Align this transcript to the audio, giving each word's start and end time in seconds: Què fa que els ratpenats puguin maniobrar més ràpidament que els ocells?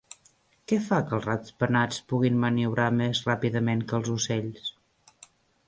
Què 0.69 0.77
fa 0.85 1.01
que 1.09 1.13
els 1.17 1.27
ratpenats 1.29 1.99
puguin 2.13 2.41
maniobrar 2.45 2.89
més 3.03 3.23
ràpidament 3.29 3.87
que 3.93 3.99
els 4.01 4.13
ocells? 4.17 4.69